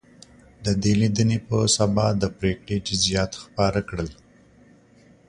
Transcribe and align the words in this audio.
د 0.65 0.67
دې 0.83 0.93
لیدنې 1.01 1.37
په 1.47 1.57
سبا 1.77 2.07
د 2.21 2.23
پرېکړې 2.37 2.77
جزییات 2.87 3.31
خپاره 3.43 3.79
کړل. 3.89 4.09